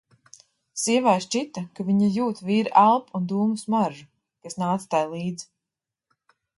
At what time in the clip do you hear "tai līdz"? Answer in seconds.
4.97-5.51